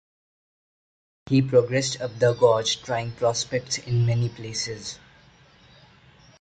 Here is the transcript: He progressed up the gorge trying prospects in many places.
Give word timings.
He 1.27 1.43
progressed 1.43 2.01
up 2.01 2.17
the 2.17 2.33
gorge 2.33 2.81
trying 2.81 3.11
prospects 3.11 3.77
in 3.77 4.07
many 4.07 4.29
places. 4.29 4.97